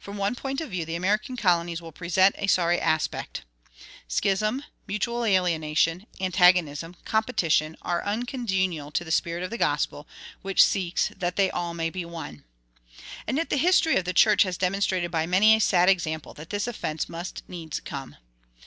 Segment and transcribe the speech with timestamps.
[0.00, 3.42] From one point of view the American colonies will present a sorry aspect.
[4.08, 10.08] Schism, mutual alienation, antagonism, competition, are uncongenial to the spirit of the gospel,
[10.40, 12.44] which seeks "that they all may be one."
[13.26, 16.48] And yet the history of the church has demonstrated by many a sad example that
[16.48, 18.16] this offense "must needs come."